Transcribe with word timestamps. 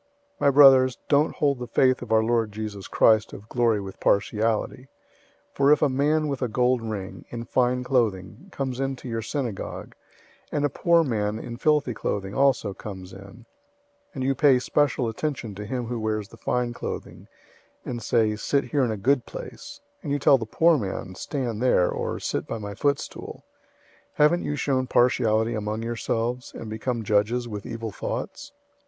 002:001 0.39 0.41
My 0.41 0.49
brothers, 0.49 0.97
don't 1.09 1.35
hold 1.35 1.59
the 1.59 1.67
faith 1.67 2.01
of 2.01 2.11
our 2.11 2.23
Lord 2.23 2.51
Jesus 2.51 2.87
Christ 2.87 3.33
of 3.33 3.47
glory 3.47 3.79
with 3.79 3.99
partiality. 3.99 4.85
002:002 5.49 5.53
For 5.53 5.71
if 5.71 5.83
a 5.83 5.89
man 5.89 6.27
with 6.27 6.41
a 6.41 6.47
gold 6.47 6.81
ring, 6.81 7.25
in 7.29 7.45
fine 7.45 7.83
clothing, 7.83 8.47
comes 8.51 8.79
into 8.79 9.07
your 9.07 9.21
synagogue{or, 9.21 9.77
meeting}, 9.83 9.93
and 10.51 10.65
a 10.65 10.69
poor 10.69 11.03
man 11.03 11.37
in 11.37 11.55
filthy 11.55 11.93
clothing 11.93 12.33
also 12.33 12.73
comes 12.73 13.13
in; 13.13 13.19
002:003 13.45 13.45
and 14.15 14.23
you 14.23 14.33
pay 14.33 14.57
special 14.57 15.07
attention 15.07 15.53
to 15.53 15.67
him 15.67 15.85
who 15.85 15.99
wears 15.99 16.29
the 16.29 16.35
fine 16.35 16.73
clothing, 16.73 17.27
and 17.85 18.01
say, 18.01 18.35
"Sit 18.35 18.63
here 18.63 18.83
in 18.83 18.89
a 18.89 18.97
good 18.97 19.27
place;" 19.27 19.81
and 20.01 20.11
you 20.11 20.17
tell 20.17 20.39
the 20.39 20.47
poor 20.47 20.79
man, 20.79 21.13
"Stand 21.13 21.61
there," 21.61 21.91
or 21.91 22.19
"Sit 22.19 22.47
by 22.47 22.57
my 22.57 22.73
footstool;" 22.73 23.43
002:004 24.13 24.13
haven't 24.13 24.45
you 24.45 24.55
shown 24.55 24.87
partiality 24.87 25.53
among 25.53 25.83
yourselves, 25.83 26.55
and 26.55 26.71
become 26.71 27.03
judges 27.03 27.47
with 27.47 27.67
evil 27.67 27.91
thoughts? 27.91 28.51